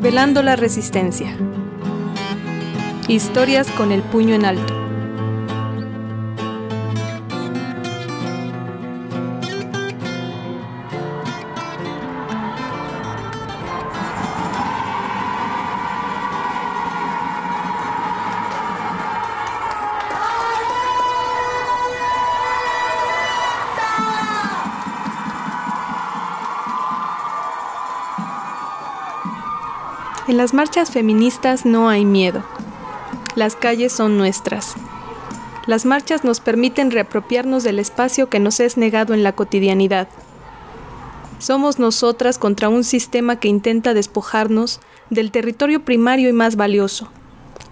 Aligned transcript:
Revelando 0.00 0.44
la 0.44 0.54
Resistencia. 0.54 1.36
Historias 3.08 3.68
con 3.72 3.90
el 3.90 4.00
puño 4.00 4.36
en 4.36 4.44
alto. 4.44 4.77
En 30.28 30.36
las 30.36 30.52
marchas 30.52 30.90
feministas 30.90 31.64
no 31.64 31.88
hay 31.88 32.04
miedo. 32.04 32.44
Las 33.34 33.56
calles 33.56 33.94
son 33.94 34.18
nuestras. 34.18 34.74
Las 35.66 35.86
marchas 35.86 36.22
nos 36.22 36.40
permiten 36.40 36.90
reapropiarnos 36.90 37.64
del 37.64 37.78
espacio 37.78 38.28
que 38.28 38.38
nos 38.38 38.60
es 38.60 38.76
negado 38.76 39.14
en 39.14 39.22
la 39.22 39.34
cotidianidad. 39.34 40.06
Somos 41.38 41.78
nosotras 41.78 42.36
contra 42.36 42.68
un 42.68 42.84
sistema 42.84 43.40
que 43.40 43.48
intenta 43.48 43.94
despojarnos 43.94 44.80
del 45.08 45.30
territorio 45.30 45.82
primario 45.86 46.28
y 46.28 46.34
más 46.34 46.56
valioso, 46.56 47.10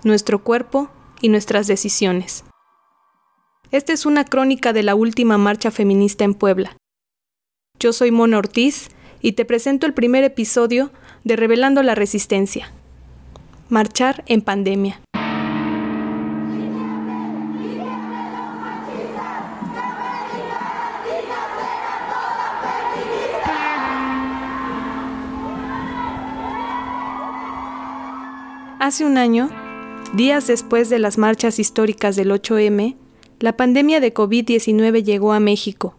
nuestro 0.03 0.43
cuerpo 0.43 0.89
y 1.20 1.29
nuestras 1.29 1.67
decisiones. 1.67 2.43
Esta 3.70 3.93
es 3.93 4.07
una 4.07 4.25
crónica 4.25 4.73
de 4.73 4.83
la 4.83 4.95
última 4.95 5.37
marcha 5.37 5.70
feminista 5.70 6.25
en 6.25 6.33
Puebla. 6.33 6.75
Yo 7.79 7.93
soy 7.93 8.13
Mona 8.13 8.39
Ortiz 8.39 8.89
y 9.20 9.33
te 9.33 9.45
presento 9.45 9.86
el 9.86 9.95
primer 9.95 10.25
episodio 10.25 10.91
de 11.25 11.36
Revelando 11.36 11.83
la 11.83 11.95
Resistencia. 11.95 12.70
Marchar 13.69 14.23
en 14.27 14.42
pandemia. 14.42 15.00
Hace 28.78 29.05
un 29.05 29.19
año, 29.19 29.51
días 30.14 30.47
después 30.47 30.89
de 30.91 31.01
las 31.01 31.19
marchas 31.19 31.58
históricas 31.58 32.14
del 32.14 32.30
8M, 32.30 32.97
la 33.41 33.56
pandemia 33.56 33.98
de 34.01 34.14
COVID-19 34.14 35.03
llegó 35.03 35.33
a 35.33 35.41
México 35.41 35.97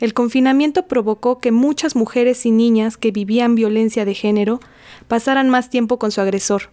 el 0.00 0.14
confinamiento 0.14 0.86
provocó 0.86 1.38
que 1.38 1.52
muchas 1.52 1.94
mujeres 1.94 2.46
y 2.46 2.50
niñas 2.50 2.96
que 2.96 3.12
vivían 3.12 3.54
violencia 3.54 4.06
de 4.06 4.14
género 4.14 4.60
pasaran 5.08 5.50
más 5.50 5.68
tiempo 5.68 5.98
con 5.98 6.10
su 6.10 6.22
agresor. 6.22 6.70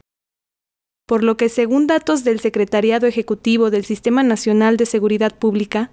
Por 1.05 1.23
lo 1.23 1.37
que, 1.37 1.49
según 1.49 1.87
datos 1.87 2.23
del 2.23 2.39
Secretariado 2.39 3.05
Ejecutivo 3.05 3.69
del 3.69 3.85
Sistema 3.85 4.23
Nacional 4.23 4.77
de 4.77 4.85
Seguridad 4.85 5.35
Pública, 5.35 5.91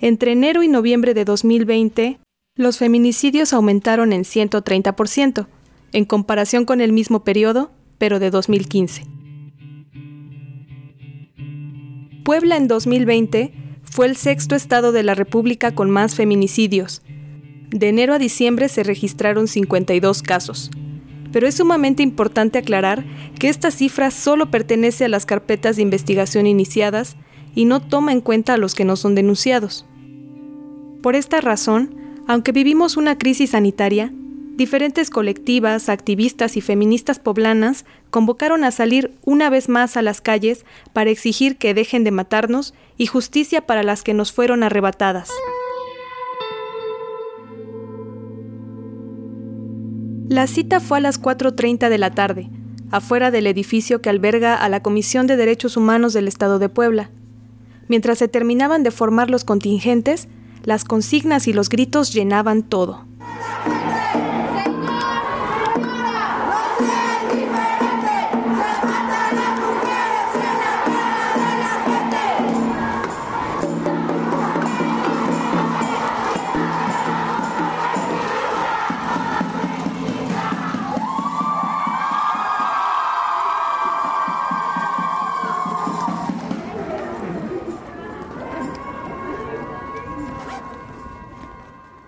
entre 0.00 0.32
enero 0.32 0.62
y 0.64 0.68
noviembre 0.68 1.14
de 1.14 1.24
2020, 1.24 2.18
los 2.56 2.78
feminicidios 2.78 3.52
aumentaron 3.52 4.12
en 4.12 4.22
130%, 4.22 5.46
en 5.92 6.04
comparación 6.04 6.64
con 6.64 6.80
el 6.80 6.92
mismo 6.92 7.22
periodo, 7.24 7.70
pero 7.98 8.18
de 8.18 8.30
2015. 8.30 9.06
Puebla 12.24 12.56
en 12.56 12.68
2020 12.68 13.63
fue 13.94 14.06
el 14.06 14.16
sexto 14.16 14.56
estado 14.56 14.90
de 14.90 15.04
la 15.04 15.14
República 15.14 15.72
con 15.72 15.88
más 15.88 16.16
feminicidios. 16.16 17.00
De 17.70 17.90
enero 17.90 18.12
a 18.12 18.18
diciembre 18.18 18.68
se 18.68 18.82
registraron 18.82 19.46
52 19.46 20.20
casos. 20.20 20.72
Pero 21.30 21.46
es 21.46 21.54
sumamente 21.54 22.02
importante 22.02 22.58
aclarar 22.58 23.04
que 23.38 23.48
esta 23.48 23.70
cifra 23.70 24.10
solo 24.10 24.50
pertenece 24.50 25.04
a 25.04 25.08
las 25.08 25.26
carpetas 25.26 25.76
de 25.76 25.82
investigación 25.82 26.48
iniciadas 26.48 27.14
y 27.54 27.66
no 27.66 27.86
toma 27.86 28.10
en 28.10 28.20
cuenta 28.20 28.54
a 28.54 28.56
los 28.56 28.74
que 28.74 28.84
no 28.84 28.96
son 28.96 29.14
denunciados. 29.14 29.86
Por 31.00 31.14
esta 31.14 31.40
razón, 31.40 31.94
aunque 32.26 32.50
vivimos 32.50 32.96
una 32.96 33.16
crisis 33.16 33.50
sanitaria, 33.50 34.12
diferentes 34.56 35.10
colectivas, 35.10 35.88
activistas 35.88 36.56
y 36.56 36.60
feministas 36.60 37.18
poblanas 37.18 37.84
convocaron 38.10 38.64
a 38.64 38.70
salir 38.70 39.12
una 39.24 39.50
vez 39.50 39.68
más 39.68 39.96
a 39.96 40.02
las 40.02 40.20
calles 40.20 40.64
para 40.92 41.10
exigir 41.10 41.56
que 41.56 41.74
dejen 41.74 42.04
de 42.04 42.10
matarnos 42.10 42.74
y 42.96 43.06
justicia 43.06 43.66
para 43.66 43.82
las 43.82 44.02
que 44.02 44.14
nos 44.14 44.32
fueron 44.32 44.62
arrebatadas. 44.62 45.28
La 50.28 50.46
cita 50.46 50.80
fue 50.80 50.98
a 50.98 51.00
las 51.00 51.20
4.30 51.20 51.88
de 51.88 51.98
la 51.98 52.10
tarde, 52.10 52.48
afuera 52.90 53.30
del 53.30 53.46
edificio 53.46 54.00
que 54.00 54.08
alberga 54.08 54.54
a 54.54 54.68
la 54.68 54.82
Comisión 54.82 55.26
de 55.26 55.36
Derechos 55.36 55.76
Humanos 55.76 56.12
del 56.12 56.28
Estado 56.28 56.58
de 56.58 56.68
Puebla. 56.68 57.10
Mientras 57.88 58.18
se 58.18 58.28
terminaban 58.28 58.82
de 58.82 58.90
formar 58.90 59.28
los 59.28 59.44
contingentes, 59.44 60.28
las 60.62 60.84
consignas 60.84 61.46
y 61.46 61.52
los 61.52 61.68
gritos 61.68 62.14
llenaban 62.14 62.62
todo. 62.62 63.04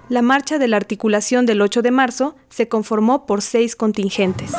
La 0.09 0.22
marcha 0.22 0.59
de 0.59 0.69
la 0.69 0.77
articulación 0.77 1.47
del 1.47 1.61
8 1.61 1.83
de 1.83 1.91
marzo 1.91 2.37
se 2.49 2.69
conformó 2.69 3.27
por 3.27 3.43
seis 3.43 3.75
contingentes. 3.75 4.53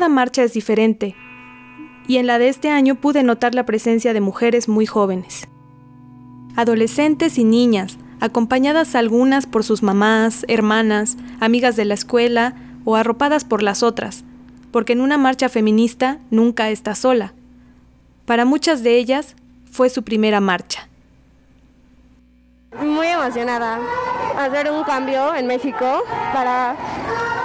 Cada 0.00 0.08
marcha 0.08 0.42
es 0.42 0.54
diferente, 0.54 1.14
y 2.08 2.16
en 2.16 2.26
la 2.26 2.38
de 2.38 2.48
este 2.48 2.70
año 2.70 2.94
pude 2.94 3.22
notar 3.22 3.54
la 3.54 3.66
presencia 3.66 4.14
de 4.14 4.22
mujeres 4.22 4.66
muy 4.66 4.86
jóvenes. 4.86 5.46
Adolescentes 6.56 7.36
y 7.36 7.44
niñas, 7.44 7.98
acompañadas 8.18 8.94
algunas 8.94 9.44
por 9.44 9.62
sus 9.62 9.82
mamás, 9.82 10.46
hermanas, 10.48 11.18
amigas 11.38 11.76
de 11.76 11.84
la 11.84 11.92
escuela 11.92 12.54
o 12.86 12.96
arropadas 12.96 13.44
por 13.44 13.62
las 13.62 13.82
otras, 13.82 14.24
porque 14.72 14.94
en 14.94 15.02
una 15.02 15.18
marcha 15.18 15.50
feminista 15.50 16.16
nunca 16.30 16.70
está 16.70 16.94
sola. 16.94 17.34
Para 18.24 18.46
muchas 18.46 18.82
de 18.82 18.96
ellas 18.96 19.36
fue 19.70 19.90
su 19.90 20.02
primera 20.02 20.40
marcha. 20.40 20.88
Muy 22.82 23.08
emocionada 23.08 23.80
hacer 24.34 24.70
un 24.70 24.82
cambio 24.84 25.34
en 25.34 25.46
México 25.46 26.02
para 26.32 26.74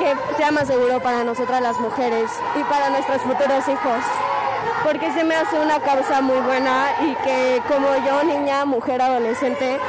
que 0.06 0.38
sea 0.38 0.52
más 0.52 0.68
seguro 0.68 1.00
para 1.00 1.24
nosotras 1.24 1.62
las 1.62 1.80
mujeres 1.80 2.30
y 2.56 2.63
para 2.66 2.92
nuestros 2.92 3.22
futuros 3.24 3.68
hijos. 3.68 4.04
Porque 4.84 5.12
se 5.13 5.24
me 5.24 5.34
hace 5.34 5.60
una 5.60 5.80
causa 5.80 6.22
muy 6.22 6.38
buena 6.42 6.90
y 7.02 7.16
que 7.24 7.62
como 7.68 7.88
yo, 8.06 8.24
niña, 8.24 8.66
mujer, 8.66 9.02
adolescente, 9.02 9.80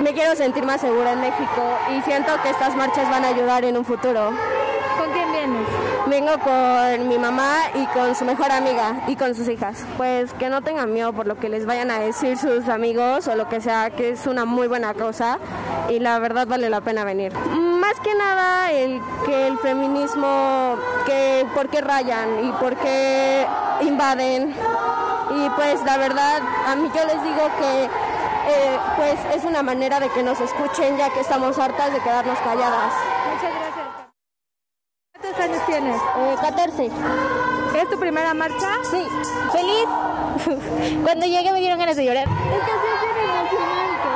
me 0.00 0.12
quiero 0.12 0.36
sentir 0.36 0.64
más 0.64 0.80
segura 0.80 1.12
en 1.12 1.20
México 1.20 1.78
y 1.90 2.00
siento 2.02 2.32
que 2.42 2.50
estas 2.50 2.76
marchas 2.76 3.10
van 3.10 3.24
a 3.24 3.28
ayudar 3.28 3.64
en 3.64 3.76
un 3.76 3.84
futuro. 3.84 4.30
¿Con 4.96 5.12
quién 5.12 5.32
vienes? 5.32 5.66
Vengo 6.06 6.38
con 6.38 7.08
mi 7.08 7.18
mamá 7.18 7.56
y 7.74 7.84
con 7.86 8.14
su 8.14 8.24
mejor 8.24 8.52
amiga 8.52 9.02
y 9.08 9.16
con 9.16 9.34
sus 9.34 9.48
hijas. 9.48 9.84
Pues 9.96 10.32
que 10.34 10.50
no 10.50 10.62
tengan 10.62 10.92
miedo 10.92 11.12
por 11.12 11.26
lo 11.26 11.36
que 11.36 11.48
les 11.48 11.66
vayan 11.66 11.90
a 11.90 11.98
decir 11.98 12.38
sus 12.38 12.68
amigos 12.68 13.26
o 13.26 13.34
lo 13.34 13.48
que 13.48 13.60
sea, 13.60 13.90
que 13.90 14.10
es 14.10 14.28
una 14.28 14.44
muy 14.44 14.68
buena 14.68 14.94
causa 14.94 15.40
y 15.88 15.98
la 15.98 16.16
verdad 16.20 16.46
vale 16.46 16.70
la 16.70 16.80
pena 16.80 17.02
venir 17.02 17.32
más 17.98 18.06
que 18.06 18.14
nada 18.14 18.70
el 18.70 19.00
que 19.24 19.46
el 19.48 19.58
feminismo, 19.58 20.76
que 21.06 21.46
por 21.54 21.68
qué 21.68 21.80
rayan 21.80 22.44
y 22.44 22.52
por 22.52 22.76
qué 22.76 23.46
invaden. 23.80 24.54
Y 25.30 25.50
pues 25.50 25.82
la 25.84 25.96
verdad, 25.96 26.40
a 26.66 26.76
mí 26.76 26.90
yo 26.94 27.04
les 27.04 27.22
digo 27.22 27.48
que 27.58 27.84
eh, 27.84 28.78
pues 28.96 29.18
es 29.34 29.44
una 29.44 29.62
manera 29.62 30.00
de 30.00 30.08
que 30.10 30.22
nos 30.22 30.40
escuchen 30.40 30.96
ya 30.96 31.10
que 31.10 31.20
estamos 31.20 31.58
hartas 31.58 31.92
de 31.92 32.00
quedarnos 32.00 32.38
calladas. 32.38 32.92
Muchas 33.34 33.52
gracias. 33.54 33.86
¿Cuántos 35.20 35.44
años 35.44 35.66
tienes? 35.66 36.00
Eh, 36.18 36.36
14. 36.40 36.90
¿Es 37.80 37.90
tu 37.90 37.98
primera 37.98 38.34
marcha? 38.34 38.68
Sí, 38.90 39.06
feliz. 39.52 39.88
Cuando 41.04 41.26
llegué 41.26 41.52
me 41.52 41.60
dieron 41.60 41.78
ganas 41.78 41.96
de 41.96 42.04
llorar. 42.04 42.26
Es 42.26 42.64
que 42.64 42.72
sí 42.72 42.88
es 42.94 43.00
bien 43.14 43.30
emocionante. 43.30 44.08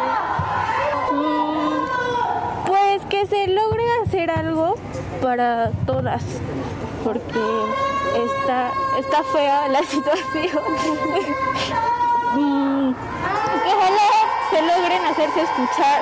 Mm, 1.12 2.66
pues 2.66 3.00
que 3.12 3.26
se 3.26 3.46
logre 3.48 3.84
hacer 4.02 4.30
algo 4.30 4.74
para 5.20 5.70
todas, 5.86 6.22
porque 7.04 7.42
está, 8.24 8.70
está 8.98 9.22
fea 9.24 9.68
la 9.68 9.82
situación. 9.94 10.62
Mm, 12.34 12.92
que 13.64 13.68
ojalá 13.76 14.08
se 14.50 14.62
logren 14.62 15.04
hacerse 15.04 15.42
escuchar 15.42 16.00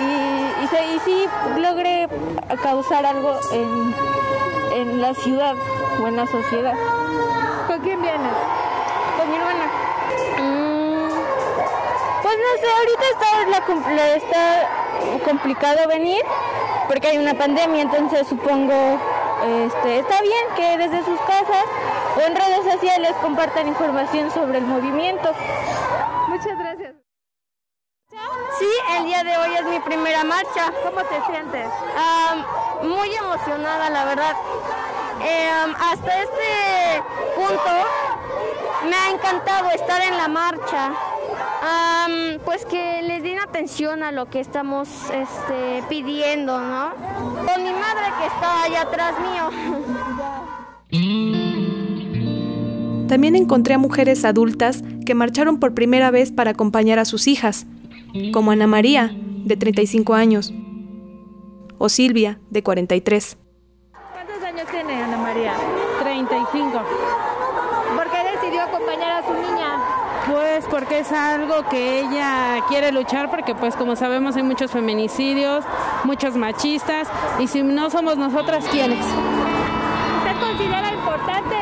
y, 0.00 0.64
y, 0.64 0.66
se- 0.66 1.04
sí 1.04 1.28
logre 1.58 2.08
causar 2.60 3.06
algo 3.06 3.38
en, 3.52 3.94
en 4.74 5.00
la 5.00 5.14
ciudad 5.14 5.54
o 6.02 6.08
en 6.08 6.16
la 6.16 6.26
sociedad. 6.26 6.74
¿Con 7.68 7.78
quién 7.82 8.02
vienes? 8.02 8.32
Con 9.16 9.30
mi 9.30 9.36
hermana. 9.36 9.66
Mm, 10.40 11.08
pues 12.22 12.36
no 12.36 12.52
sé, 12.60 12.66
ahorita 12.78 13.04
está, 13.12 13.90
la- 13.94 14.16
está 14.16 14.68
complicado 15.24 15.86
venir 15.88 16.22
porque 16.88 17.08
hay 17.08 17.18
una 17.18 17.34
pandemia, 17.34 17.82
entonces 17.82 18.26
supongo 18.26 18.98
este, 19.42 19.98
está 19.98 20.22
bien 20.22 20.44
que 20.54 20.78
desde 20.78 21.04
sus 21.04 21.18
casas 21.22 21.64
o 22.16 22.20
en 22.20 22.36
redes 22.36 22.72
sociales 22.72 23.12
compartan 23.20 23.66
información 23.66 24.30
sobre 24.30 24.58
el 24.58 24.64
movimiento. 24.64 25.32
Muchas 26.28 26.56
gracias. 26.58 26.94
Sí, 28.58 28.68
el 28.98 29.06
día 29.06 29.24
de 29.24 29.36
hoy 29.36 29.54
es 29.56 29.64
mi 29.64 29.80
primera 29.80 30.22
marcha. 30.22 30.72
¿Cómo 30.84 31.02
te 31.04 31.20
sientes? 31.26 31.66
Am, 31.96 32.44
muy 32.88 33.12
emocionada, 33.12 33.90
la 33.90 34.04
verdad. 34.04 34.36
Am, 35.62 35.74
hasta 35.74 36.22
este 36.22 37.02
punto 37.34 37.70
me 38.88 38.94
ha 38.94 39.10
encantado 39.10 39.70
estar 39.70 40.00
en 40.02 40.16
la 40.16 40.28
marcha. 40.28 40.92
Am, 41.64 42.40
pues 42.44 42.64
que 42.64 43.02
le 43.02 43.20
den 43.20 43.38
atención 43.38 44.02
a 44.02 44.10
lo 44.10 44.28
que 44.28 44.40
estamos 44.40 44.88
este, 45.14 45.84
pidiendo, 45.88 46.60
¿no? 46.60 46.90
Con 47.46 47.62
mi 47.62 47.70
madre 47.70 48.02
que 48.18 48.26
está 48.26 48.64
allá 48.64 48.82
atrás 48.82 49.14
mío. 49.20 49.48
También 53.08 53.36
encontré 53.36 53.74
a 53.74 53.78
mujeres 53.78 54.24
adultas 54.24 54.82
que 55.06 55.14
marcharon 55.14 55.60
por 55.60 55.72
primera 55.72 56.10
vez 56.10 56.32
para 56.32 56.50
acompañar 56.50 56.98
a 56.98 57.04
sus 57.04 57.28
hijas, 57.28 57.64
como 58.32 58.50
Ana 58.50 58.66
María, 58.66 59.12
de 59.14 59.56
35 59.56 60.14
años, 60.14 60.52
o 61.78 61.88
Silvia, 61.88 62.40
de 62.50 62.64
43. 62.64 63.38
¿Cuántos 64.12 64.42
años 64.42 64.66
tiene 64.68 65.00
Ana 65.00 65.16
María? 65.16 65.52
35. 66.02 66.72
¿Por 67.94 68.10
qué 68.10 68.18
decidió 68.32 68.62
acompañar 68.62 69.22
a 69.22 69.26
su 69.26 69.32
niña? 69.34 70.01
Pues 70.26 70.64
porque 70.70 71.00
es 71.00 71.10
algo 71.10 71.68
que 71.68 72.00
ella 72.00 72.64
quiere 72.68 72.92
luchar 72.92 73.28
porque 73.28 73.54
pues 73.54 73.74
como 73.74 73.96
sabemos 73.96 74.36
hay 74.36 74.44
muchos 74.44 74.70
feminicidios, 74.70 75.64
muchos 76.04 76.36
machistas 76.36 77.08
y 77.40 77.48
si 77.48 77.62
no 77.62 77.90
somos 77.90 78.16
nosotras, 78.16 78.64
¿quiénes? 78.70 79.04
¿Usted 79.04 80.40
considera 80.40 80.92
importante 80.92 81.56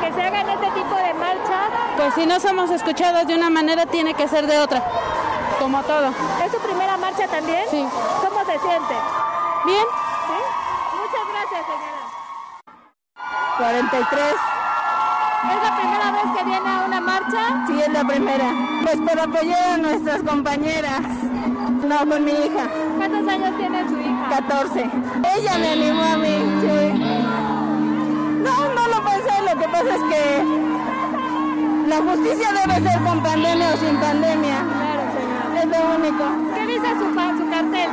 que 0.00 0.12
se 0.12 0.22
hagan 0.22 0.48
este 0.48 0.66
tipo 0.70 0.94
de 0.94 1.14
marchas? 1.14 1.70
Pues 1.96 2.14
si 2.14 2.26
no 2.26 2.38
somos 2.38 2.70
escuchadas 2.70 3.26
de 3.26 3.34
una 3.34 3.50
manera 3.50 3.84
tiene 3.86 4.14
que 4.14 4.28
ser 4.28 4.46
de 4.46 4.58
otra, 4.58 4.82
como 5.58 5.82
todo. 5.82 6.08
¿Es 6.44 6.52
su 6.52 6.58
primera 6.58 6.96
marcha 6.98 7.26
también? 7.26 7.64
Sí. 7.68 7.84
¿Cómo 8.20 8.40
se 8.44 8.58
siente? 8.60 8.94
Bien, 9.64 9.84
¿Sí? 10.26 10.38
Muchas 10.96 11.26
gracias, 11.32 11.66
señora. 11.66 12.00
43. 13.58 14.49
¿Es 15.42 15.62
la 15.62 15.76
primera 15.76 16.10
vez 16.12 16.22
que 16.36 16.44
viene 16.44 16.68
a 16.68 16.84
una 16.86 17.00
marcha? 17.00 17.64
Sí, 17.66 17.80
es 17.80 17.92
la 17.92 18.04
primera. 18.04 18.52
Pues 18.82 18.96
para 19.06 19.24
apoyar 19.24 19.72
a 19.74 19.76
nuestras 19.78 20.22
compañeras. 20.22 21.00
No, 21.88 21.98
con 22.08 22.24
mi 22.24 22.30
hija. 22.32 22.68
¿Cuántos 22.98 23.26
años 23.28 23.56
tiene 23.56 23.88
su 23.88 23.98
hija? 23.98 24.28
14. 24.28 24.90
Ella 25.36 25.58
me 25.58 25.68
animó 25.70 26.02
a 26.02 26.16
mí, 26.18 26.36
sí. 26.60 26.98
No, 28.44 28.68
no 28.74 28.88
lo 28.88 29.04
pensé, 29.04 29.32
lo 29.42 29.58
que 29.60 29.68
pasa 29.68 29.94
es 29.96 30.02
que 30.12 30.44
la 31.88 31.96
justicia 31.96 32.48
debe 32.52 32.88
ser 32.90 33.00
con 33.02 33.22
pandemia 33.22 33.68
o 33.74 33.76
sin 33.78 33.96
pandemia. 33.96 34.56
Claro, 34.72 35.02
señora. 35.16 35.62
Es 35.62 35.66
lo 35.66 35.96
único. 35.96 36.54
¿Qué 36.54 36.66
dice 36.66 36.88
su, 36.98 37.06
su 37.10 37.50
cartel? 37.50 37.90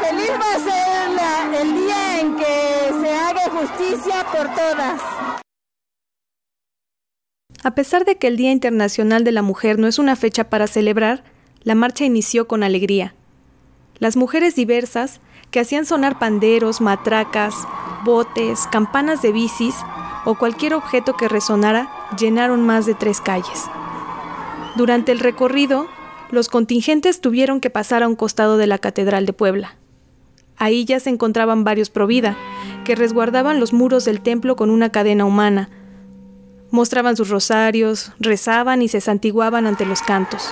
Feliz 0.00 0.32
va 0.40 0.56
a 0.56 0.58
ser 0.58 1.10
la- 1.10 1.58
el 1.60 1.74
día 1.74 2.20
en 2.20 2.36
que 2.36 2.92
se 3.02 3.14
haga 3.18 3.42
justicia 3.58 4.24
por 4.32 4.48
todas. 4.54 5.39
A 7.62 7.72
pesar 7.72 8.06
de 8.06 8.16
que 8.16 8.26
el 8.26 8.36
Día 8.36 8.52
Internacional 8.52 9.22
de 9.22 9.32
la 9.32 9.42
Mujer 9.42 9.78
no 9.78 9.86
es 9.86 9.98
una 9.98 10.16
fecha 10.16 10.44
para 10.48 10.66
celebrar, 10.66 11.24
la 11.62 11.74
marcha 11.74 12.04
inició 12.04 12.48
con 12.48 12.62
alegría. 12.62 13.14
Las 13.98 14.16
mujeres 14.16 14.56
diversas, 14.56 15.20
que 15.50 15.60
hacían 15.60 15.84
sonar 15.84 16.18
panderos, 16.18 16.80
matracas, 16.80 17.54
botes, 18.04 18.66
campanas 18.72 19.20
de 19.20 19.32
bicis 19.32 19.74
o 20.24 20.36
cualquier 20.36 20.72
objeto 20.72 21.16
que 21.18 21.28
resonara, 21.28 21.90
llenaron 22.18 22.64
más 22.64 22.86
de 22.86 22.94
tres 22.94 23.20
calles. 23.20 23.66
Durante 24.76 25.12
el 25.12 25.18
recorrido, 25.18 25.86
los 26.30 26.48
contingentes 26.48 27.20
tuvieron 27.20 27.60
que 27.60 27.68
pasar 27.68 28.02
a 28.02 28.08
un 28.08 28.16
costado 28.16 28.56
de 28.56 28.68
la 28.68 28.78
Catedral 28.78 29.26
de 29.26 29.32
Puebla. 29.34 29.76
Ahí 30.56 30.86
ya 30.86 30.98
se 31.00 31.10
encontraban 31.10 31.64
varios 31.64 31.90
provida, 31.90 32.36
que 32.84 32.94
resguardaban 32.94 33.60
los 33.60 33.74
muros 33.74 34.06
del 34.06 34.22
templo 34.22 34.56
con 34.56 34.70
una 34.70 34.90
cadena 34.90 35.26
humana, 35.26 35.68
Mostraban 36.70 37.16
sus 37.16 37.28
rosarios, 37.28 38.12
rezaban 38.18 38.82
y 38.82 38.88
se 38.88 39.00
santiguaban 39.00 39.66
ante 39.66 39.84
los 39.84 40.02
cantos. 40.02 40.50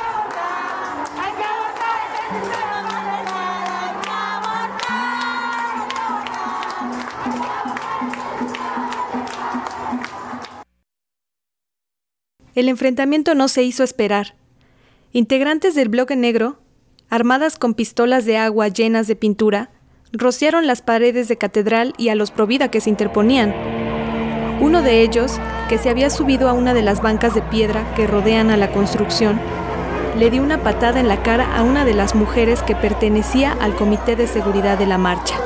El 12.59 12.69
enfrentamiento 12.69 13.37
no 13.37 13.47
se 13.47 13.63
hizo 13.63 13.85
esperar. 13.85 14.35
Integrantes 15.13 15.77
del 15.77 15.89
bloque 15.89 16.17
negro, 16.17 16.59
armadas 17.09 17.57
con 17.57 17.75
pistolas 17.75 18.25
de 18.25 18.37
agua 18.37 18.67
llenas 18.67 19.07
de 19.07 19.15
pintura, 19.15 19.71
rociaron 20.11 20.67
las 20.67 20.83
paredes 20.83 21.29
de 21.29 21.39
catedral 21.39 21.95
y 21.99 22.09
a 22.09 22.17
los 22.17 22.33
provida 22.33 22.69
que 22.69 22.81
se 22.81 22.91
interponían. 22.91 23.78
Uno 24.61 24.83
de 24.83 25.03
ellos, 25.03 25.39
que 25.69 25.79
se 25.79 25.89
había 25.89 26.11
subido 26.11 26.49
a 26.49 26.53
una 26.53 26.75
de 26.75 26.83
las 26.83 27.01
bancas 27.01 27.33
de 27.35 27.43
piedra 27.43 27.85
que 27.95 28.09
rodean 28.09 28.51
a 28.51 28.57
la 28.57 28.73
construcción, 28.73 29.39
le 30.19 30.31
dio 30.31 30.43
una 30.43 30.59
patada 30.59 30.99
en 30.99 31.07
la 31.07 31.23
cara 31.23 31.57
a 31.57 31.63
una 31.63 31.85
de 31.85 31.95
las 31.95 32.17
mujeres 32.17 32.65
que 32.65 32.75
pertenecía 32.75 33.57
al 33.61 33.77
comité 33.77 34.17
de 34.17 34.27
seguridad 34.27 34.77
de 34.77 34.87
la 34.87 34.99
marcha. 34.99 35.37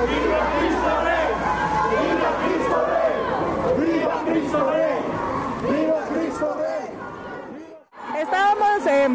Estábamos 8.18 8.86
eh, 8.86 9.08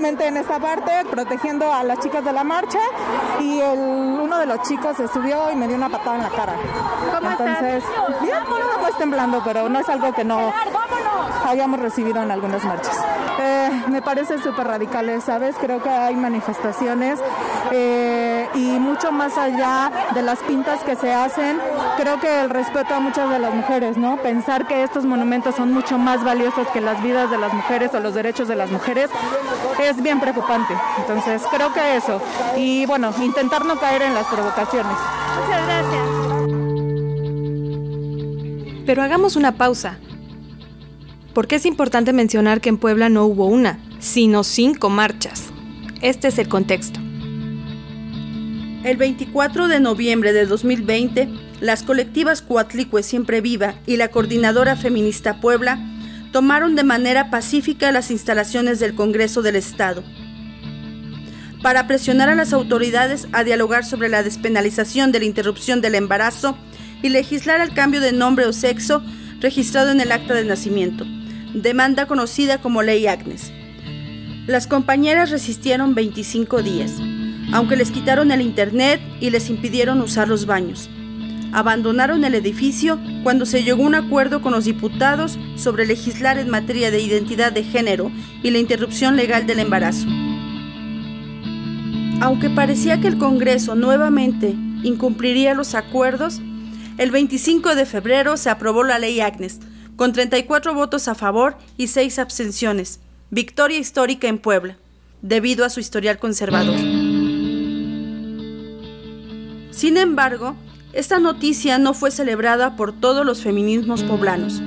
justamente 0.00 0.26
en 0.28 0.38
esta 0.38 0.58
parte 0.58 0.90
protegiendo 1.10 1.70
a 1.70 1.84
las 1.84 1.98
chicas 1.98 2.24
de 2.24 2.32
la 2.32 2.42
marcha 2.42 2.78
y 3.38 3.60
el, 3.60 3.78
uno 3.78 4.38
de 4.38 4.46
los 4.46 4.62
chicos 4.62 4.96
se 4.96 5.06
subió 5.08 5.50
y 5.50 5.56
me 5.56 5.68
dio 5.68 5.76
una 5.76 5.90
patada 5.90 6.16
en 6.16 6.22
la 6.22 6.30
cara. 6.30 6.54
¿Cómo 7.14 7.30
estás? 7.30 7.48
Entonces, 7.48 7.84
bien, 8.22 8.34
nada 8.34 8.78
más 8.80 8.96
temblando, 8.96 9.42
pero 9.44 9.68
no 9.68 9.78
es 9.78 9.86
algo 9.90 10.10
que 10.14 10.24
no 10.24 10.54
hayamos 11.46 11.80
recibido 11.80 12.22
en 12.22 12.30
algunas 12.30 12.64
marchas. 12.64 12.96
Eh, 13.42 13.70
me 13.88 14.00
parece 14.00 14.38
súper 14.38 14.68
radicales, 14.68 15.24
¿sabes? 15.24 15.54
Creo 15.60 15.82
que 15.82 15.90
hay 15.90 16.14
manifestaciones 16.16 17.20
eh, 17.70 18.48
y 18.54 18.78
mucho 18.78 19.12
más 19.12 19.36
allá 19.36 19.90
de 20.14 20.22
las 20.22 20.38
pintas 20.40 20.82
que 20.82 20.96
se 20.96 21.12
hacen, 21.12 21.60
creo 22.00 22.18
que 22.18 22.40
el 22.40 22.48
respeto 22.48 22.94
a 22.94 23.00
muchas 23.00 23.28
de 23.28 23.38
las 23.38 23.54
mujeres, 23.54 23.98
¿no? 23.98 24.16
Pensar 24.22 24.66
que 24.66 24.82
estos 24.82 25.04
monumentos 25.04 25.54
son 25.54 25.70
mucho 25.70 25.98
más 25.98 26.24
valiosos 26.24 26.66
que 26.68 26.80
las 26.80 27.02
vidas 27.02 27.30
de 27.30 27.36
las 27.36 27.52
mujeres 27.52 27.92
o 27.92 28.00
los 28.00 28.14
derechos 28.14 28.48
de 28.48 28.56
las 28.56 28.70
mujeres 28.70 29.10
es 29.82 30.02
bien 30.02 30.18
preocupante. 30.18 30.72
Entonces, 30.98 31.42
creo 31.50 31.74
que 31.74 31.96
eso. 31.96 32.22
Y 32.56 32.86
bueno, 32.86 33.12
intentar 33.22 33.66
no 33.66 33.78
caer 33.78 34.00
en 34.00 34.14
las 34.14 34.26
provocaciones. 34.28 34.96
Muchas 35.44 35.66
gracias. 35.66 36.02
Pero 38.86 39.02
hagamos 39.02 39.36
una 39.36 39.52
pausa. 39.52 39.98
Porque 41.34 41.56
es 41.56 41.66
importante 41.66 42.14
mencionar 42.14 42.62
que 42.62 42.70
en 42.70 42.78
Puebla 42.78 43.10
no 43.10 43.26
hubo 43.26 43.44
una, 43.44 43.78
sino 43.98 44.42
cinco 44.42 44.88
marchas. 44.88 45.50
Este 46.00 46.28
es 46.28 46.38
el 46.38 46.48
contexto. 46.48 46.98
El 48.84 48.96
24 48.96 49.68
de 49.68 49.80
noviembre 49.80 50.32
de 50.32 50.46
2020, 50.46 51.49
las 51.60 51.82
colectivas 51.82 52.42
Coatlicue 52.42 53.02
Siempre 53.02 53.40
Viva 53.40 53.74
y 53.86 53.96
la 53.96 54.08
Coordinadora 54.08 54.76
Feminista 54.76 55.40
Puebla 55.40 55.78
tomaron 56.32 56.76
de 56.76 56.84
manera 56.84 57.30
pacífica 57.30 57.92
las 57.92 58.10
instalaciones 58.10 58.80
del 58.80 58.94
Congreso 58.94 59.42
del 59.42 59.56
Estado 59.56 60.02
para 61.62 61.86
presionar 61.86 62.30
a 62.30 62.34
las 62.34 62.54
autoridades 62.54 63.28
a 63.32 63.44
dialogar 63.44 63.84
sobre 63.84 64.08
la 64.08 64.22
despenalización 64.22 65.12
de 65.12 65.18
la 65.18 65.26
interrupción 65.26 65.82
del 65.82 65.94
embarazo 65.94 66.56
y 67.02 67.10
legislar 67.10 67.60
el 67.60 67.74
cambio 67.74 68.00
de 68.00 68.12
nombre 68.12 68.46
o 68.46 68.52
sexo 68.52 69.02
registrado 69.40 69.90
en 69.90 70.00
el 70.00 70.12
acta 70.12 70.32
de 70.32 70.44
nacimiento, 70.44 71.04
demanda 71.54 72.06
conocida 72.06 72.62
como 72.62 72.82
Ley 72.82 73.06
Agnes. 73.06 73.52
Las 74.46 74.66
compañeras 74.66 75.30
resistieron 75.30 75.94
25 75.94 76.62
días 76.62 76.92
aunque 77.52 77.76
les 77.76 77.90
quitaron 77.90 78.30
el 78.30 78.40
internet 78.40 79.00
y 79.20 79.30
les 79.30 79.50
impidieron 79.50 80.00
usar 80.00 80.28
los 80.28 80.46
baños. 80.46 80.88
Abandonaron 81.52 82.24
el 82.24 82.34
edificio 82.34 82.98
cuando 83.22 83.44
se 83.44 83.62
llegó 83.62 83.84
a 83.84 83.86
un 83.86 83.94
acuerdo 83.94 84.40
con 84.40 84.52
los 84.52 84.64
diputados 84.64 85.38
sobre 85.56 85.86
legislar 85.86 86.38
en 86.38 86.48
materia 86.48 86.90
de 86.90 87.00
identidad 87.00 87.52
de 87.52 87.64
género 87.64 88.10
y 88.42 88.50
la 88.50 88.58
interrupción 88.58 89.16
legal 89.16 89.46
del 89.46 89.58
embarazo. 89.58 90.06
Aunque 92.20 92.50
parecía 92.50 93.00
que 93.00 93.08
el 93.08 93.18
Congreso 93.18 93.74
nuevamente 93.74 94.54
incumpliría 94.82 95.54
los 95.54 95.74
acuerdos, 95.74 96.40
el 96.98 97.10
25 97.10 97.74
de 97.74 97.86
febrero 97.86 98.36
se 98.36 98.50
aprobó 98.50 98.84
la 98.84 98.98
ley 98.98 99.20
Agnes, 99.20 99.58
con 99.96 100.12
34 100.12 100.74
votos 100.74 101.08
a 101.08 101.14
favor 101.14 101.56
y 101.76 101.88
6 101.88 102.18
abstenciones. 102.18 103.00
Victoria 103.30 103.78
histórica 103.78 104.28
en 104.28 104.38
Puebla, 104.38 104.76
debido 105.22 105.64
a 105.64 105.70
su 105.70 105.80
historial 105.80 106.18
conservador. 106.18 106.76
Sin 109.70 109.96
embargo, 109.96 110.56
esta 110.92 111.20
noticia 111.20 111.78
no 111.78 111.94
fue 111.94 112.10
celebrada 112.10 112.74
por 112.74 112.92
todos 112.92 113.24
los 113.24 113.42
feminismos 113.42 114.02
poblanos. 114.02 114.60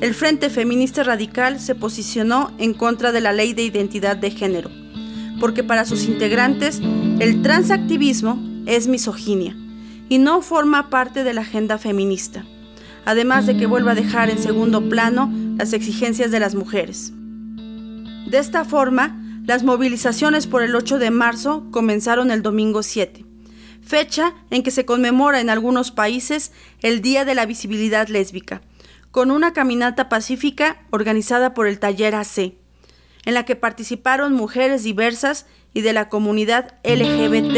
El 0.00 0.14
Frente 0.14 0.50
Feminista 0.50 1.04
Radical 1.04 1.60
se 1.60 1.76
posicionó 1.76 2.50
en 2.58 2.74
contra 2.74 3.12
de 3.12 3.20
la 3.20 3.32
ley 3.32 3.54
de 3.54 3.62
identidad 3.62 4.16
de 4.16 4.32
género, 4.32 4.70
porque 5.38 5.62
para 5.62 5.84
sus 5.84 6.06
integrantes 6.06 6.80
el 7.20 7.42
transactivismo 7.42 8.42
es 8.66 8.88
misoginia 8.88 9.56
y 10.08 10.18
no 10.18 10.42
forma 10.42 10.90
parte 10.90 11.22
de 11.22 11.32
la 11.32 11.42
agenda 11.42 11.78
feminista, 11.78 12.44
además 13.04 13.46
de 13.46 13.56
que 13.56 13.66
vuelva 13.66 13.92
a 13.92 13.96
dejar 13.96 14.30
en 14.30 14.38
segundo 14.38 14.88
plano 14.88 15.32
las 15.56 15.72
exigencias 15.72 16.32
de 16.32 16.40
las 16.40 16.56
mujeres. 16.56 17.12
De 18.26 18.38
esta 18.38 18.64
forma, 18.64 19.20
las 19.46 19.62
movilizaciones 19.62 20.48
por 20.48 20.62
el 20.62 20.74
8 20.74 20.98
de 20.98 21.12
marzo 21.12 21.68
comenzaron 21.70 22.32
el 22.32 22.42
domingo 22.42 22.82
7 22.82 23.31
fecha 23.82 24.34
en 24.50 24.62
que 24.62 24.70
se 24.70 24.84
conmemora 24.84 25.40
en 25.40 25.50
algunos 25.50 25.90
países 25.90 26.52
el 26.80 27.02
Día 27.02 27.24
de 27.24 27.34
la 27.34 27.46
Visibilidad 27.46 28.08
Lésbica, 28.08 28.62
con 29.10 29.30
una 29.30 29.52
caminata 29.52 30.08
pacífica 30.08 30.82
organizada 30.90 31.54
por 31.54 31.66
el 31.66 31.78
Taller 31.78 32.14
AC, 32.14 32.54
en 33.24 33.34
la 33.34 33.44
que 33.44 33.56
participaron 33.56 34.32
mujeres 34.32 34.82
diversas 34.82 35.46
y 35.74 35.82
de 35.82 35.92
la 35.92 36.08
comunidad 36.08 36.74
LGBT. 36.84 37.56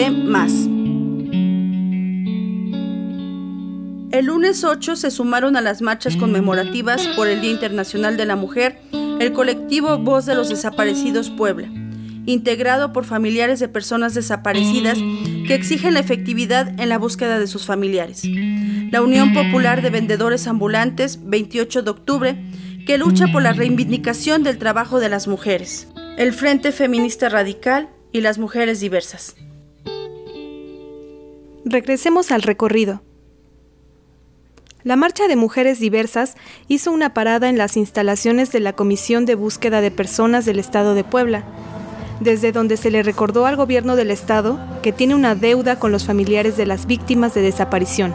El 4.13 4.27
lunes 4.27 4.63
8 4.63 4.95
se 4.95 5.11
sumaron 5.11 5.57
a 5.57 5.61
las 5.61 5.83
marchas 5.83 6.17
conmemorativas 6.17 7.07
por 7.17 7.27
el 7.27 7.41
Día 7.41 7.51
Internacional 7.51 8.17
de 8.17 8.27
la 8.27 8.37
Mujer 8.37 8.79
el 8.93 9.33
colectivo 9.33 9.99
Voz 9.99 10.27
de 10.27 10.35
los 10.35 10.49
Desaparecidos 10.49 11.31
Puebla 11.31 11.69
integrado 12.27 12.93
por 12.93 13.05
familiares 13.05 13.61
de 13.61 13.69
personas 13.69 14.15
desaparecidas 14.15 14.99
que 15.47 15.55
exigen 15.55 15.95
la 15.95 16.01
efectividad 16.01 16.79
en 16.81 16.89
la 16.89 16.99
búsqueda 16.99 17.39
de 17.39 17.47
sus 17.47 17.67
familiares. 17.67 18.23
La 18.91 19.03
Unión 19.03 19.35
Popular 19.35 19.83
de 19.83 19.91
Vendedores 19.91 20.47
Ambulantes, 20.47 21.21
28 21.23 21.83
de 21.83 21.91
octubre, 21.91 22.45
que 22.87 22.99
lucha 22.99 23.29
por 23.33 23.43
la 23.43 23.53
reivindicación 23.53 24.43
del 24.43 24.59
trabajo 24.59 25.01
de 25.01 25.09
las 25.09 25.27
mujeres. 25.27 25.89
El 26.17 26.33
Frente 26.33 26.71
Feminista 26.73 27.29
Radical 27.29 27.89
y 28.13 28.21
las 28.21 28.39
mujeres 28.39 28.81
diversas. 28.81 29.35
Regresemos 31.65 32.31
al 32.31 32.43
recorrido. 32.43 33.03
La 34.85 34.97
Marcha 34.97 35.29
de 35.29 35.37
Mujeres 35.37 35.81
Diversas 35.81 36.37
hizo 36.69 36.93
una 36.93 37.15
parada 37.15 37.49
en 37.49 37.57
las 37.57 37.79
instalaciones 37.79 38.53
de 38.53 38.61
la 38.61 38.75
Comisión 38.75 39.25
de 39.25 39.35
Búsqueda 39.35 39.81
de 39.81 39.91
Personas 39.91 40.45
del 40.45 40.59
Estado 40.59 40.95
de 40.95 41.05
Puebla, 41.05 41.43
desde 42.21 42.53
donde 42.53 42.77
se 42.77 42.91
le 42.91 43.03
recordó 43.03 43.47
al 43.47 43.57
gobierno 43.57 43.97
del 43.97 44.11
estado 44.11 44.59
que 44.83 44.93
tiene 44.93 45.15
una 45.15 45.35
deuda 45.35 45.79
con 45.79 45.93
los 45.93 46.05
familiares 46.05 46.57
de 46.57 46.67
las 46.67 46.87
víctimas 46.87 47.35
de 47.35 47.43
desaparición. 47.43 48.15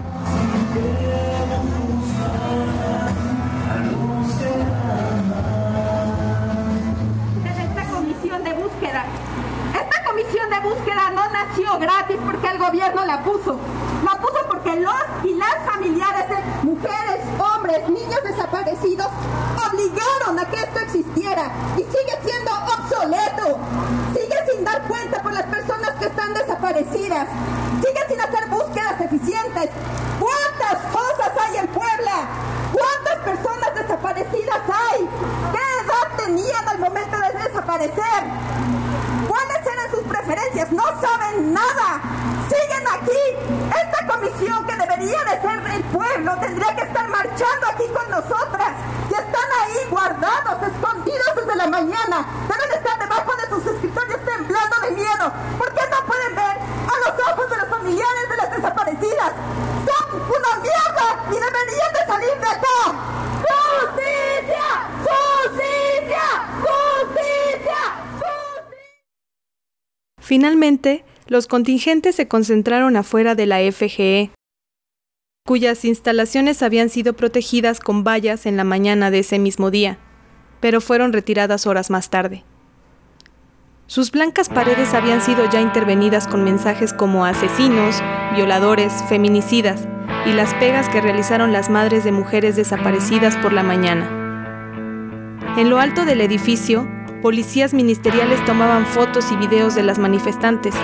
Esta 7.45 7.91
comisión 7.91 8.43
de 8.43 8.53
búsqueda, 10.61 11.11
no 11.11 11.21
nació 11.31 11.79
gratis 11.79 12.17
porque 12.25 12.47
el 12.47 12.57
gobierno 12.57 13.05
la 13.05 13.23
puso. 13.23 13.59
La 14.03 14.19
puso 14.19 14.37
porque 14.49 14.75
los 14.79 14.93
y 15.23 15.35
las 15.35 15.55
familiares 15.65 16.25
de 16.29 16.35
mujeres, 16.67 17.25
niños 17.77 18.19
desaparecidos 18.23 19.07
obligaron 19.71 20.39
a 20.39 20.45
que 20.45 20.55
esto 20.57 20.79
existiera 20.79 21.51
y 21.75 21.81
sigue 21.81 22.19
siendo 22.25 22.51
obsoleto. 22.51 23.59
Sigue 24.13 24.35
sin 24.51 24.63
dar 24.63 24.81
cuenta 24.87 25.21
por 25.21 25.33
las 25.33 25.45
personas 25.45 25.91
que 25.99 26.05
están 26.05 26.33
desaparecidas. 26.33 27.27
Sigue 27.83 27.99
sin 28.07 28.21
hacer 28.21 28.49
búsquedas 28.49 28.99
eficientes. 29.01 29.69
¿Cuántas 30.19 30.83
cosas 30.91 31.31
hay 31.45 31.57
en 31.57 31.67
Puebla? 31.67 32.27
¿Cuántas 32.73 33.23
personas 33.23 33.75
desaparecidas 33.75 34.61
hay? 34.67 35.07
¿Qué 35.51 35.85
edad 35.85 36.25
tenían 36.25 36.67
al 36.67 36.79
momento 36.79 37.17
de 37.17 37.49
desaparecer? 37.49 38.23
¿Cuáles 39.27 39.61
eran 39.61 39.91
sus 39.91 40.03
preferencias? 40.07 40.71
No 40.71 40.83
saben 40.99 41.53
nada. 41.53 42.01
Siguen 42.49 42.87
aquí. 42.87 43.58
Esta 43.69 44.07
comisión 44.07 44.65
que 44.65 44.75
debería 44.75 45.23
de 45.23 45.41
ser 45.41 45.59
el 45.75 45.83
pueblo 45.85 46.35
tendría 46.39 46.75
que 46.75 46.81
estar 46.81 47.07
marchando 47.07 47.67
aquí 47.67 47.83
con 47.93 48.09
nosotras. 48.09 48.71
Y 49.09 49.13
están 49.13 49.49
ahí 49.63 49.87
guardados, 49.89 50.63
escondidos 50.63 51.35
desde 51.35 51.55
la 51.55 51.67
mañana. 51.67 52.25
Deben 52.47 52.71
estar 52.77 52.99
debajo 52.99 53.35
de 53.35 53.49
sus 53.49 53.65
escritorios 53.73 54.19
temblando 54.25 54.75
de 54.81 54.91
miedo. 54.91 55.33
¿Por 55.57 55.73
qué 55.73 55.81
no 55.89 56.05
pueden 56.05 56.35
ver 56.35 56.57
a 56.57 57.09
los 57.09 57.27
ojos 57.31 57.49
de 57.49 57.57
los 57.57 57.69
familiares 57.69 58.29
de 58.29 58.37
las 58.37 58.51
desaparecidas? 58.51 59.31
Son 59.85 60.21
una 60.21 60.55
mierda 60.61 61.07
y 61.27 61.33
deberían 61.33 61.93
de 61.93 62.05
salir 62.07 62.35
de 62.39 62.47
acá. 62.47 62.79
¡Justicia! 63.49 64.67
¡Justicia! 65.05 66.25
¡Justicia! 66.61 67.81
Finalmente, 70.19 71.05
los 71.29 71.45
contingentes 71.45 72.15
se 72.15 72.27
concentraron 72.27 72.97
afuera 72.97 73.35
de 73.35 73.45
la 73.45 73.59
FGE, 73.59 74.31
cuyas 75.45 75.85
instalaciones 75.85 76.63
habían 76.63 76.89
sido 76.89 77.13
protegidas 77.13 77.79
con 77.79 78.03
vallas 78.03 78.47
en 78.47 78.57
la 78.57 78.63
mañana 78.63 79.11
de 79.11 79.19
ese 79.19 79.37
mismo 79.37 79.69
día, 79.69 79.99
pero 80.59 80.81
fueron 80.81 81.13
retiradas 81.13 81.67
horas 81.67 81.91
más 81.91 82.09
tarde. 82.09 82.43
Sus 83.85 84.11
blancas 84.11 84.49
paredes 84.49 84.95
habían 84.95 85.21
sido 85.21 85.47
ya 85.49 85.61
intervenidas 85.61 86.27
con 86.27 86.43
mensajes 86.43 86.93
como 86.93 87.25
asesinos, 87.25 88.01
violadores, 88.35 88.91
feminicidas 89.07 89.87
y 90.25 90.33
las 90.33 90.53
pegas 90.55 90.89
que 90.89 91.01
realizaron 91.01 91.51
las 91.51 91.69
madres 91.69 92.03
de 92.03 92.11
mujeres 92.11 92.55
desaparecidas 92.55 93.35
por 93.37 93.53
la 93.53 93.63
mañana. 93.63 94.07
En 95.57 95.69
lo 95.69 95.79
alto 95.79 96.05
del 96.05 96.21
edificio, 96.21 96.87
policías 97.21 97.73
ministeriales 97.73 98.43
tomaban 98.45 98.85
fotos 98.85 99.31
y 99.31 99.35
videos 99.35 99.75
de 99.75 99.83
las 99.83 99.99
manifestantes, 99.99 100.75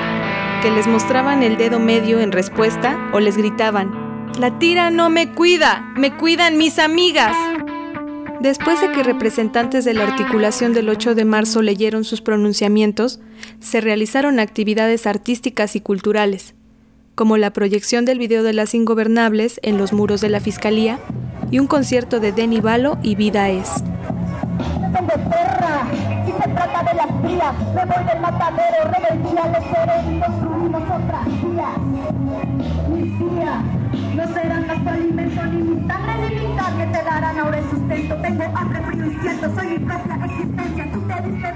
les 0.72 0.88
mostraban 0.88 1.44
el 1.44 1.58
dedo 1.58 1.80
medio 1.80 2.20
en 2.20 2.32
respuesta 2.32 3.10
o 3.14 3.20
les 3.20 3.38
gritaban, 3.38 4.32
La 4.40 4.58
tira 4.60 4.90
no 4.90 5.10
me 5.10 5.32
cuida, 5.34 5.94
me 5.96 6.16
cuidan 6.18 6.58
mis 6.58 6.80
amigas. 6.80 7.36
Después 8.40 8.82
de 8.82 8.92
que 8.92 9.04
representantes 9.04 9.86
de 9.86 9.94
la 9.94 10.04
articulación 10.04 10.74
del 10.74 10.90
8 10.90 11.16
de 11.16 11.26
marzo 11.26 11.62
leyeron 11.62 12.04
sus 12.04 12.22
pronunciamientos, 12.22 13.20
se 13.60 13.80
realizaron 13.80 14.40
actividades 14.40 15.08
artísticas 15.08 15.76
y 15.76 15.82
culturales, 15.82 16.56
como 17.16 17.38
la 17.38 17.54
proyección 17.54 18.06
del 18.06 18.20
video 18.20 18.44
de 18.44 18.54
las 18.54 18.74
ingobernables 18.74 19.60
en 19.64 19.78
los 19.78 19.94
muros 19.94 20.20
de 20.20 20.30
la 20.30 20.40
Fiscalía 20.40 21.00
y 21.52 21.60
un 21.60 21.68
concierto 21.68 22.20
de 22.20 22.32
Denny 22.32 22.60
Balo 22.60 22.98
y 23.02 23.16
Vida 23.16 23.50
es. 23.50 23.70
Se 26.42 26.50
trata 26.50 26.84
de 26.84 26.94
las 26.94 27.08
crías, 27.22 27.56
me 27.74 27.86
voy 27.86 28.04
del 28.06 28.20
matadero, 28.20 28.84
rebeldía, 28.86 29.46
le 29.48 29.62
seré 29.70 30.16
y 30.16 30.20
construimos 30.20 30.84
otra 30.84 31.22
vía. 31.26 31.70
Mis 32.90 33.20
días 33.20 33.64
no 34.16 34.34
serán 34.34 34.68
más 34.68 34.84
tu 34.84 34.90
alimento, 34.90 35.46
ni 35.46 35.62
mi 35.62 35.88
sangre 35.88 36.30
ni 36.30 36.48
mi 36.48 36.56
carne 36.56 36.88
te 36.88 37.04
darán 37.04 37.40
ahora 37.40 37.58
el 37.60 37.70
sustento. 37.70 38.16
Tengo 38.22 38.44
hambre, 38.44 38.82
frío 38.82 39.06
y 39.06 39.20
siento, 39.22 39.56
soy 39.56 39.68
mi 39.68 39.80
propia 39.80 40.26
existencia. 40.26 40.92
Tú 40.92 41.02
te 41.02 41.30
diste 41.30 41.54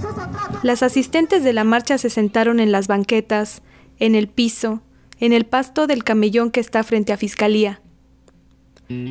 sus 0.00 0.10
otros 0.12 0.64
Las 0.64 0.82
asistentes 0.82 1.44
de 1.44 1.52
la 1.52 1.64
marcha 1.64 1.98
se 1.98 2.10
sentaron 2.10 2.60
en 2.60 2.72
las 2.72 2.86
banquetas 2.86 3.62
en 3.98 4.14
el 4.14 4.28
piso, 4.28 4.80
en 5.18 5.32
el 5.32 5.44
pasto 5.44 5.86
del 5.86 6.04
camellón 6.04 6.50
que 6.50 6.60
está 6.60 6.82
frente 6.84 7.12
a 7.12 7.16
Fiscalía. 7.16 7.80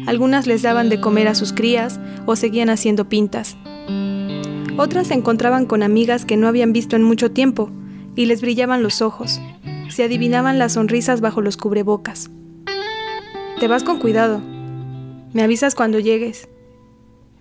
Algunas 0.08 0.48
les 0.48 0.64
daban 0.64 0.90
de 0.90 1.00
comer 1.00 1.28
a 1.28 1.36
sus 1.36 1.54
crías 1.54 2.00
o 2.26 2.36
seguían 2.36 2.70
haciendo 2.70 3.10
pintas. 3.10 3.58
Otras 4.78 5.08
se 5.08 5.16
encontraban 5.16 5.66
con 5.66 5.82
amigas 5.82 6.24
que 6.24 6.38
no 6.38 6.48
habían 6.48 6.72
visto 6.72 6.96
en 6.96 7.04
mucho 7.04 7.32
tiempo 7.32 7.72
y 8.16 8.28
les 8.28 8.42
brillaban 8.42 8.84
los 8.84 9.02
ojos. 9.02 9.42
Se 9.90 10.04
adivinaban 10.04 10.60
las 10.60 10.74
sonrisas 10.74 11.20
bajo 11.20 11.42
los 11.42 11.58
cubrebocas. 11.58 12.30
Te 13.60 13.68
vas 13.68 13.84
con 13.84 14.00
cuidado. 14.00 14.42
Me 15.34 15.42
avisas 15.42 15.74
cuando 15.74 16.00
llegues. 16.00 16.48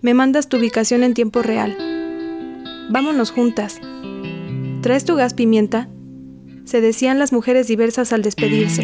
Me 0.01 0.13
mandas 0.13 0.49
tu 0.49 0.57
ubicación 0.57 1.03
en 1.03 1.13
tiempo 1.13 1.43
real. 1.43 1.77
Vámonos 2.89 3.31
juntas. 3.31 3.79
¿Traes 4.81 5.05
tu 5.05 5.15
gas 5.15 5.33
pimienta? 5.33 5.89
Se 6.65 6.81
decían 6.81 7.19
las 7.19 7.33
mujeres 7.33 7.67
diversas 7.67 8.13
al 8.13 8.23
despedirse. 8.23 8.83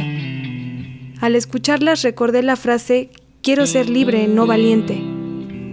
Al 1.22 1.36
escucharlas 1.36 2.02
recordé 2.04 2.44
la 2.44 2.56
frase 2.56 3.10
Quiero 3.42 3.66
ser 3.66 3.90
libre, 3.90 4.30
no 4.30 4.48
valiente, 4.48 5.02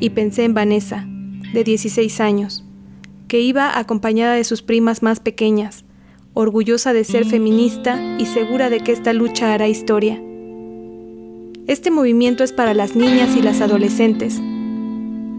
y 0.01 0.11
pensé 0.11 0.43
en 0.45 0.55
Vanessa, 0.55 1.07
de 1.53 1.63
16 1.63 2.21
años, 2.21 2.65
que 3.31 3.39
iba 3.39 3.79
acompañada 3.79 4.35
de 4.35 4.43
sus 4.43 4.61
primas 4.61 5.05
más 5.05 5.21
pequeñas, 5.21 5.85
orgullosa 6.35 6.93
de 6.93 7.05
ser 7.05 7.25
feminista 7.25 8.17
y 8.19 8.27
segura 8.27 8.71
de 8.71 8.81
que 8.81 8.91
esta 8.91 9.13
lucha 9.13 9.55
hará 9.55 9.69
historia. 9.69 10.21
Este 11.69 11.93
movimiento 11.93 12.43
es 12.43 12.53
para 12.53 12.75
las 12.75 12.97
niñas 12.97 13.37
y 13.37 13.41
las 13.41 13.61
adolescentes, 13.61 14.41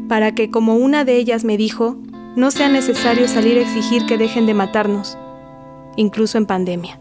para 0.07 0.33
que, 0.33 0.50
como 0.50 0.77
una 0.77 1.03
de 1.03 1.17
ellas 1.17 1.43
me 1.43 1.57
dijo, 1.57 1.98
no 2.38 2.50
sea 2.51 2.69
necesario 2.69 3.27
salir 3.27 3.57
a 3.57 3.62
exigir 3.63 4.05
que 4.05 4.17
dejen 4.17 4.45
de 4.45 4.53
matarnos, 4.53 5.17
incluso 5.98 6.38
en 6.38 6.45
pandemia. 6.45 7.00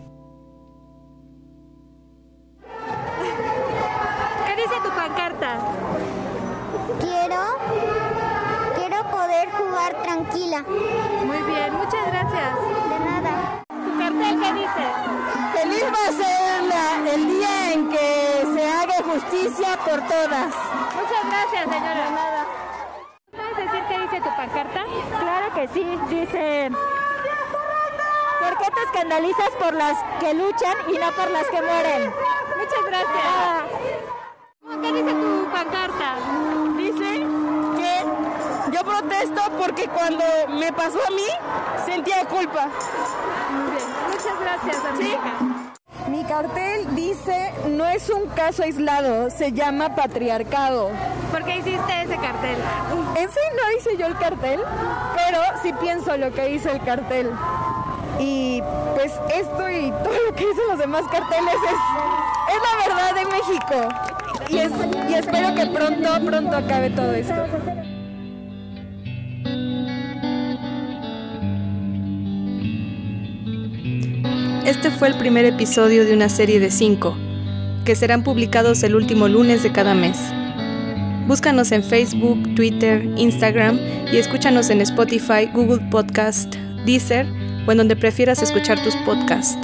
Feliz 15.54 15.84
va 15.84 16.08
a 16.08 16.12
ser 16.12 16.62
la- 16.64 17.10
el 17.14 17.26
día 17.28 17.72
en 17.72 17.88
que 17.90 18.44
se 18.54 18.70
haga 18.72 18.94
justicia 19.04 19.76
por 19.78 20.00
todas. 20.02 20.46
Muchas 20.94 21.24
gracias, 21.28 21.62
señora. 21.64 22.10
Nada. 22.10 22.46
¿Puedes 23.30 23.56
decir 23.56 23.82
qué 23.88 23.98
dice 23.98 24.20
tu 24.20 24.36
pancarta? 24.36 24.84
Claro 25.20 25.54
que 25.54 25.68
sí, 25.68 25.98
dice... 26.08 26.70
¿Por 28.40 28.56
qué 28.58 28.70
te 28.70 28.82
escandalizas 28.84 29.50
por 29.58 29.74
las 29.74 29.98
que 30.18 30.34
luchan 30.34 30.74
y 30.88 30.98
no 30.98 31.12
por 31.12 31.30
las 31.30 31.46
que 31.46 31.60
mueren? 31.62 32.12
Muchas 32.58 32.84
gracias. 32.86 33.26
¿Qué 34.82 34.92
dice 34.92 35.12
tu 35.12 35.48
pancarta? 35.52 36.14
Dice 36.76 37.26
que 37.76 38.72
yo 38.72 38.80
protesto 38.84 39.42
porque 39.58 39.88
cuando 39.88 40.24
me 40.58 40.72
pasó 40.72 40.98
a 41.06 41.10
mí 41.10 41.26
sentía 41.84 42.24
culpa. 42.26 42.68
Gracias, 44.42 44.84
Angélica. 44.84 45.32
Mi 46.08 46.24
cartel 46.24 46.94
dice 46.94 47.52
no 47.68 47.86
es 47.86 48.08
un 48.10 48.26
caso 48.30 48.62
aislado, 48.62 49.30
se 49.30 49.52
llama 49.52 49.94
patriarcado. 49.94 50.90
¿Por 51.30 51.44
qué 51.44 51.56
hiciste 51.58 52.02
ese 52.02 52.16
cartel? 52.16 52.56
En 53.16 53.28
sí 53.28 53.40
no 53.54 53.78
hice 53.78 53.96
yo 53.96 54.06
el 54.06 54.16
cartel, 54.16 54.60
pero 55.16 55.38
sí 55.62 55.72
pienso 55.80 56.16
lo 56.16 56.32
que 56.32 56.50
hizo 56.50 56.70
el 56.70 56.80
cartel. 56.82 57.30
Y 58.18 58.62
pues 58.94 59.12
esto 59.34 59.70
y 59.70 59.90
todo 60.02 60.14
lo 60.28 60.34
que 60.34 60.46
dicen 60.46 60.64
los 60.68 60.78
demás 60.78 61.04
carteles 61.10 61.54
es, 61.54 62.54
es 62.54 62.60
la 62.62 62.94
verdad 62.94 63.14
de 63.14 63.24
México. 63.26 63.88
Y, 64.48 64.58
es- 64.58 65.10
y 65.10 65.14
espero 65.14 65.54
que 65.54 65.66
pronto, 65.66 66.10
pronto 66.26 66.56
acabe 66.56 66.90
todo 66.90 67.12
esto. 67.12 67.34
Este 74.70 74.92
fue 74.92 75.08
el 75.08 75.16
primer 75.16 75.44
episodio 75.46 76.04
de 76.04 76.14
una 76.14 76.28
serie 76.28 76.60
de 76.60 76.70
cinco, 76.70 77.16
que 77.84 77.96
serán 77.96 78.22
publicados 78.22 78.84
el 78.84 78.94
último 78.94 79.26
lunes 79.26 79.64
de 79.64 79.72
cada 79.72 79.94
mes. 79.94 80.16
Búscanos 81.26 81.72
en 81.72 81.82
Facebook, 81.82 82.54
Twitter, 82.54 83.04
Instagram 83.16 83.80
y 84.12 84.18
escúchanos 84.18 84.70
en 84.70 84.80
Spotify, 84.80 85.50
Google 85.52 85.80
Podcast, 85.90 86.54
Deezer 86.86 87.26
o 87.66 87.72
en 87.72 87.78
donde 87.78 87.96
prefieras 87.96 88.44
escuchar 88.44 88.80
tus 88.84 88.94
podcasts. 88.98 89.58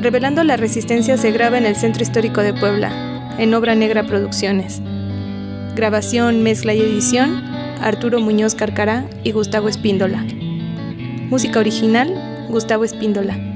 Revelando 0.00 0.44
la 0.44 0.56
Resistencia 0.56 1.16
se 1.16 1.32
graba 1.32 1.58
en 1.58 1.66
el 1.66 1.74
Centro 1.74 2.04
Histórico 2.04 2.40
de 2.40 2.54
Puebla, 2.54 3.34
en 3.36 3.52
Obra 3.52 3.74
Negra 3.74 4.06
Producciones. 4.06 4.80
Grabación, 5.74 6.44
mezcla 6.44 6.72
y 6.72 6.82
edición, 6.82 7.42
Arturo 7.80 8.20
Muñoz 8.20 8.54
Carcará 8.54 9.06
y 9.24 9.32
Gustavo 9.32 9.68
Espíndola. 9.68 10.24
Música 11.30 11.58
original, 11.58 12.46
Gustavo 12.48 12.84
Espíndola. 12.84 13.51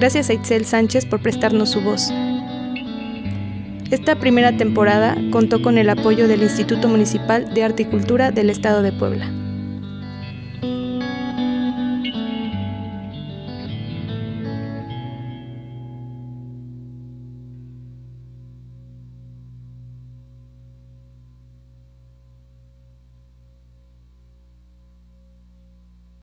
Gracias 0.00 0.30
a 0.30 0.32
Itzel 0.32 0.64
Sánchez 0.64 1.04
por 1.04 1.20
prestarnos 1.20 1.68
su 1.68 1.82
voz. 1.82 2.10
Esta 3.90 4.16
primera 4.18 4.56
temporada 4.56 5.14
contó 5.30 5.60
con 5.60 5.76
el 5.76 5.90
apoyo 5.90 6.26
del 6.26 6.40
Instituto 6.42 6.88
Municipal 6.88 7.52
de 7.52 7.64
Arte 7.64 7.82
y 7.82 7.84
Cultura 7.84 8.30
del 8.30 8.48
Estado 8.48 8.80
de 8.80 8.92
Puebla. 8.92 9.30